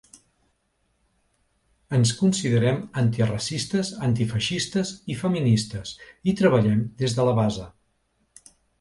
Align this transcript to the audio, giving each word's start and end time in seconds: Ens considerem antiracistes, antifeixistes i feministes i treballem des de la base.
Ens 1.97 2.13
considerem 2.21 2.81
antiracistes, 3.03 3.93
antifeixistes 4.09 4.97
i 5.17 5.21
feministes 5.23 5.95
i 6.33 6.39
treballem 6.45 6.85
des 7.05 7.21
de 7.21 7.31
la 7.33 7.41
base. 7.45 7.73